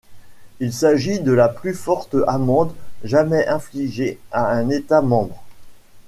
[0.59, 5.43] Il s'agit de la plus forte amende jamais infligée à un État membre.